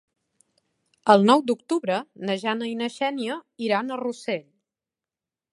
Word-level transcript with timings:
El 1.13 1.27
nou 1.31 1.43
d'octubre 1.51 1.99
na 2.29 2.39
Jana 2.45 2.71
i 2.71 2.75
na 2.83 2.89
Xènia 2.97 3.39
iran 3.69 3.89
a 3.97 4.03
Rossell. 4.05 4.45